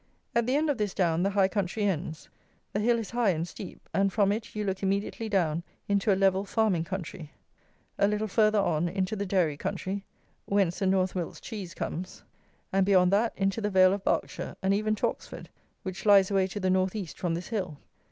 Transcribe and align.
At 0.33 0.47
the 0.47 0.55
end 0.55 0.71
of 0.71 0.79
this 0.79 0.95
down 0.95 1.21
the 1.21 1.29
high 1.29 1.47
country 1.47 1.83
ends. 1.83 2.27
The 2.73 2.79
hill 2.79 2.97
is 2.97 3.11
high 3.11 3.29
and 3.29 3.47
steep, 3.47 3.87
and 3.93 4.11
from 4.11 4.31
it 4.31 4.55
you 4.55 4.63
look 4.63 4.81
immediately 4.81 5.29
down 5.29 5.61
into 5.87 6.11
a 6.11 6.15
level 6.17 6.43
farming 6.43 6.85
country; 6.85 7.33
a 7.99 8.07
little 8.07 8.27
further 8.27 8.57
on 8.57 8.89
into 8.89 9.15
the 9.15 9.27
dairy 9.27 9.57
country, 9.57 10.03
whence 10.47 10.79
the 10.79 10.87
North 10.87 11.13
Wilts 11.13 11.39
cheese 11.39 11.75
comes; 11.75 12.23
and, 12.73 12.83
beyond 12.83 13.13
that, 13.13 13.33
into 13.37 13.61
the 13.61 13.69
vale 13.69 13.93
of 13.93 14.03
Berkshire, 14.03 14.55
and 14.63 14.73
even 14.73 14.95
to 14.95 15.07
Oxford, 15.07 15.49
which 15.83 16.03
lies 16.03 16.31
away 16.31 16.47
to 16.47 16.59
the 16.59 16.71
North 16.71 16.95
east 16.95 17.19
from 17.19 17.35
this 17.35 17.49
hill. 17.49 17.77